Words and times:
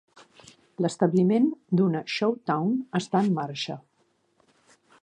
L'establiment 0.85 1.45
d'una 1.81 2.01
"Shou 2.15 2.35
Town" 2.53 2.75
està 3.03 3.23
en 3.27 3.31
marxa. 3.41 3.79